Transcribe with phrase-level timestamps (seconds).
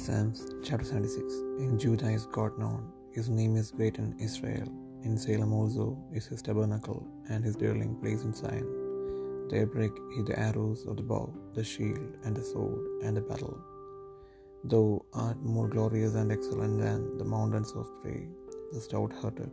[0.00, 4.68] Psalms chapter 76 In Judah is God known, his name is great in Israel.
[5.04, 8.68] In Salem also is his tabernacle, and his dwelling place in Zion.
[9.48, 13.22] There break he the arrows of the bow, the shield, and the sword, and the
[13.22, 13.58] battle.
[14.64, 18.28] Thou art more glorious and excellent than the mountains of prey.
[18.72, 19.50] The stout hearted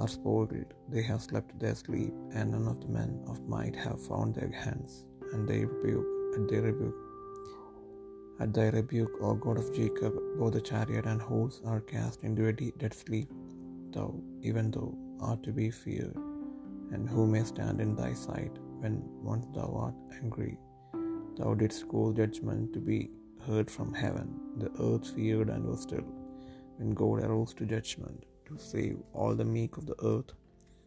[0.00, 4.04] are spoiled, they have slept their sleep, and none of the men of might have
[4.10, 7.02] found their hands, and they rebuke at their rebuke.
[8.38, 12.48] At thy rebuke, O God of Jacob, both the chariot and horse are cast into
[12.48, 13.30] a dead sleep.
[13.92, 16.14] Thou, even thou, art to be feared,
[16.92, 20.58] and who may stand in thy sight when once thou art angry?
[21.38, 23.10] Thou didst cause judgment to be
[23.46, 24.28] heard from heaven.
[24.58, 26.04] The earth feared and was still.
[26.76, 30.32] When God arose to judgment, to save all the meek of the earth,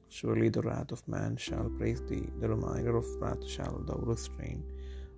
[0.10, 4.64] surely the wrath of man shall praise thee, the reminder of wrath shall thou restrain.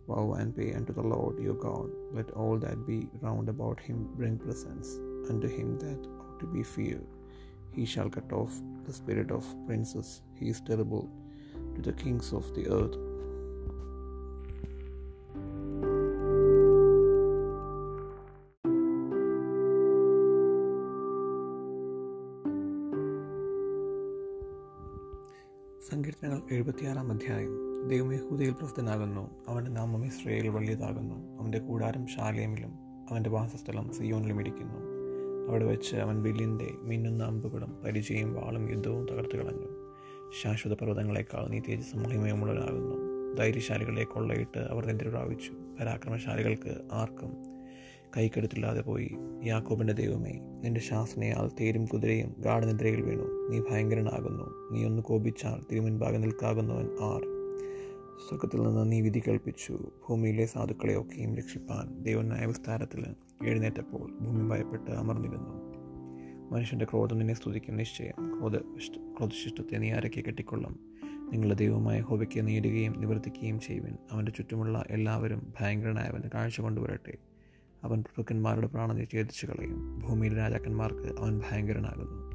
[0.08, 1.90] Vow and pay unto the Lord your God.
[2.12, 4.98] Let all that be round about him bring presents
[5.30, 7.06] unto him that ought to be feared.
[7.74, 8.54] He shall cut off
[8.86, 10.22] the spirit of princes.
[10.36, 11.10] He is terrible
[11.76, 13.11] to the kings of the earth.
[25.90, 27.50] സങ്കീർത്തനങ്ങൾ എഴുപത്തിയാറാം അധ്യായം.
[27.88, 32.72] ദൈവം യഹൂദയിൽ പ്രസിദ്ധനാകുന്നു അവന്റെ നാമം Israel വലിയതാകുന്നു അവന്റെ കൂടാരം ശാലേമിലും
[33.10, 34.80] അവന്റെ വാസസ്ഥലം സിയോനിലും ഇരിക്കുന്നു.
[35.50, 39.68] അവിടെ വെച്ച് അവൻ വില്ലിന്റെ മിന്നുന്ന അമ്പുകളും പരിചയം വാളും യുദ്ധവും തകർത്ത് കളഞ്ഞു.
[40.42, 42.96] ശാശ്വത പർവതങ്ങളെക്കാൾ നീ തേജസ് മഹിമയമുള്ളവരാകുന്നു
[43.36, 47.32] ധൈര്യശാലികളെ കൊള്ളയിട്ട് അവർ നിന്റെ പ്രാപിച്ചു പരാക്രമശാലികൾക്ക് ആർക്കും
[48.18, 49.12] കൈക്കെടുത്തില്ലാതെ പോയി.
[49.44, 50.32] യാക്കോബിന്റെ ദൈവമേ
[50.64, 53.50] നിന്റെ ശാസനയാൽ തേരും കുതിരയും ഗാഠനിദ്രയിൽ വീണു.
[53.52, 54.70] നീ ഭയങ്കരനാകുന്നു.
[54.72, 57.22] നീ ഒന്ന് കോപിച്ചാൽ തിരുമുൻപാകെ നിൽക്കാകുന്നവൻ ആർ.
[58.30, 63.06] സ്വർഗത്തിൽ നിന്ന് നീ വിധി കൽപ്പിച്ചു ഭൂമിയിലെ സാധുക്കളെയൊക്കെയും രക്ഷിപ്പാൻ ദൈവം ന്യായവിസ്താരത്തിൽ
[63.44, 65.72] എഴുന്നേറ്റപ്പോൾ ഭൂമി ഭയപ്പെട്ട് അമർന്നിരുന്നു.
[66.52, 68.40] മനുഷ്യന്റെ ക്രോധം നിന്നെ സ്തുതിക്കും നിശ്ചയം.
[68.40, 70.80] ക്രോധ ക്രോധശിഷ്ടത്തെ നീ ആരൊക്കെ കെട്ടിക്കൊള്ളും?
[71.32, 73.98] നിങ്ങളുടെ ദൈവമായ ഹോബിക്ക് നേടുകയും നിവർത്തിക്കുകയും ചെയ്യുവിൻ.
[74.12, 77.18] അവന്റെ ചുറ്റുമുള്ള എല്ലാവരും ഭയങ്കരനായവൻ കാഴ്ച കൊണ്ടുവരട്ടെ.
[77.84, 82.31] അവൻ പ്രഭുക്കന്മാരുടെ പ്രാണനെ ഛേദിച്ചു കളയും ഭൂമിയിലെ രാജാക്കന്മാർക്ക് അവൻ ഭയങ്കരനാകുന്നു.